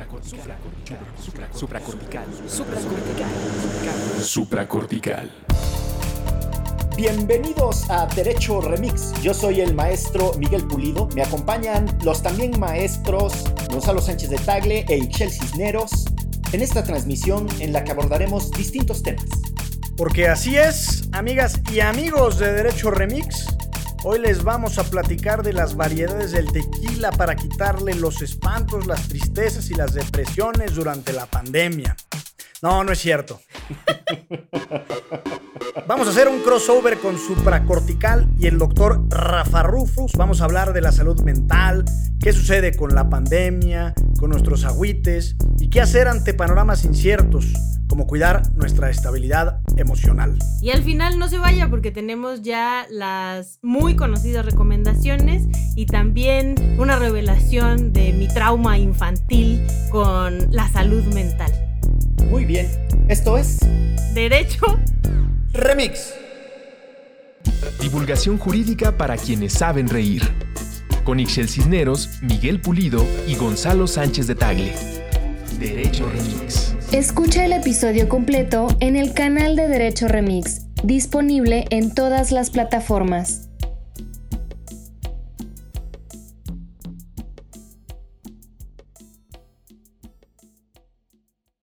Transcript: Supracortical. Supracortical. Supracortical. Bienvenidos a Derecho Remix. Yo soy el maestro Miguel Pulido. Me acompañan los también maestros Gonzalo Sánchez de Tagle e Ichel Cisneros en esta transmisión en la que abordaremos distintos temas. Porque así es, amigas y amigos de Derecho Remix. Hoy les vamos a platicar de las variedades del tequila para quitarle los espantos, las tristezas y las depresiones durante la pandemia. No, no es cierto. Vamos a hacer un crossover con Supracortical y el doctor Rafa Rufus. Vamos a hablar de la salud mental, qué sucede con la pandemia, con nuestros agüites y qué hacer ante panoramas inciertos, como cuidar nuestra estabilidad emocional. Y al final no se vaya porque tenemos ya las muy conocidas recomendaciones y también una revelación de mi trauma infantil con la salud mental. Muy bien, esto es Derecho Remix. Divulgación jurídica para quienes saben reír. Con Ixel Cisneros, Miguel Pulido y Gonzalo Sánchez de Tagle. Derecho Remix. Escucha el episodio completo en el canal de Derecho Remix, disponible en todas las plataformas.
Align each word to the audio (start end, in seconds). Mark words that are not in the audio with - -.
Supracortical. 0.00 0.56
Supracortical. 1.52 2.24
Supracortical. 4.22 5.30
Bienvenidos 6.96 7.90
a 7.90 8.06
Derecho 8.06 8.62
Remix. 8.62 9.12
Yo 9.20 9.34
soy 9.34 9.60
el 9.60 9.74
maestro 9.74 10.32
Miguel 10.38 10.66
Pulido. 10.66 11.06
Me 11.14 11.22
acompañan 11.22 11.86
los 12.02 12.22
también 12.22 12.58
maestros 12.58 13.44
Gonzalo 13.70 14.00
Sánchez 14.00 14.30
de 14.30 14.38
Tagle 14.38 14.86
e 14.88 14.96
Ichel 14.96 15.30
Cisneros 15.30 16.06
en 16.52 16.62
esta 16.62 16.82
transmisión 16.82 17.46
en 17.58 17.74
la 17.74 17.84
que 17.84 17.90
abordaremos 17.90 18.50
distintos 18.52 19.02
temas. 19.02 19.26
Porque 19.98 20.28
así 20.28 20.56
es, 20.56 21.10
amigas 21.12 21.60
y 21.70 21.80
amigos 21.80 22.38
de 22.38 22.54
Derecho 22.54 22.90
Remix. 22.90 23.44
Hoy 24.02 24.18
les 24.18 24.44
vamos 24.44 24.78
a 24.78 24.84
platicar 24.84 25.42
de 25.42 25.52
las 25.52 25.76
variedades 25.76 26.32
del 26.32 26.50
tequila 26.50 27.10
para 27.10 27.36
quitarle 27.36 27.94
los 27.94 28.22
espantos, 28.22 28.86
las 28.86 29.08
tristezas 29.08 29.70
y 29.70 29.74
las 29.74 29.92
depresiones 29.92 30.74
durante 30.74 31.12
la 31.12 31.26
pandemia. 31.26 31.94
No, 32.62 32.82
no 32.82 32.92
es 32.92 32.98
cierto. 32.98 33.42
Vamos 35.86 36.06
a 36.06 36.10
hacer 36.10 36.28
un 36.28 36.40
crossover 36.40 36.98
con 36.98 37.18
Supracortical 37.18 38.28
y 38.38 38.46
el 38.46 38.58
doctor 38.58 39.02
Rafa 39.08 39.64
Rufus. 39.64 40.12
Vamos 40.12 40.40
a 40.40 40.44
hablar 40.44 40.72
de 40.72 40.80
la 40.80 40.92
salud 40.92 41.20
mental, 41.22 41.84
qué 42.20 42.32
sucede 42.32 42.74
con 42.74 42.94
la 42.94 43.10
pandemia, 43.10 43.92
con 44.18 44.30
nuestros 44.30 44.64
agüites 44.64 45.36
y 45.58 45.68
qué 45.68 45.80
hacer 45.80 46.08
ante 46.08 46.32
panoramas 46.32 46.84
inciertos, 46.84 47.52
como 47.90 48.06
cuidar 48.06 48.42
nuestra 48.54 48.88
estabilidad 48.88 49.60
emocional. 49.76 50.38
Y 50.62 50.70
al 50.70 50.84
final 50.84 51.18
no 51.18 51.28
se 51.28 51.38
vaya 51.38 51.68
porque 51.68 51.90
tenemos 51.90 52.40
ya 52.42 52.86
las 52.88 53.58
muy 53.62 53.96
conocidas 53.96 54.46
recomendaciones 54.46 55.48
y 55.74 55.86
también 55.86 56.54
una 56.78 57.00
revelación 57.00 57.92
de 57.92 58.12
mi 58.12 58.28
trauma 58.28 58.78
infantil 58.78 59.66
con 59.90 60.52
la 60.52 60.68
salud 60.68 61.02
mental. 61.12 61.52
Muy 62.30 62.44
bien, 62.44 62.68
esto 63.08 63.36
es 63.36 63.58
Derecho 64.14 64.66
Remix. 65.52 66.14
Divulgación 67.80 68.38
jurídica 68.38 68.96
para 68.96 69.16
quienes 69.16 69.54
saben 69.54 69.88
reír. 69.88 70.22
Con 71.02 71.18
Ixel 71.18 71.48
Cisneros, 71.48 72.22
Miguel 72.22 72.60
Pulido 72.60 73.04
y 73.26 73.34
Gonzalo 73.34 73.88
Sánchez 73.88 74.28
de 74.28 74.36
Tagle. 74.36 74.74
Derecho 75.58 76.08
Remix. 76.08 76.76
Escucha 76.92 77.44
el 77.44 77.52
episodio 77.52 78.08
completo 78.08 78.66
en 78.80 78.96
el 78.96 79.14
canal 79.14 79.54
de 79.54 79.68
Derecho 79.68 80.08
Remix, 80.08 80.62
disponible 80.82 81.66
en 81.70 81.94
todas 81.94 82.32
las 82.32 82.50
plataformas. 82.50 83.49